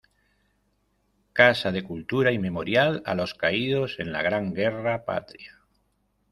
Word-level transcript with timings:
Casa 1.31 1.71
de 1.71 1.83
cultura 1.83 2.31
y 2.31 2.39
memorial 2.39 3.03
a 3.05 3.13
los 3.13 3.35
caídos 3.35 3.99
en 3.99 4.11
la 4.11 4.23
Gran 4.23 4.51
Guerra 4.55 5.05
Patria. 5.05 5.59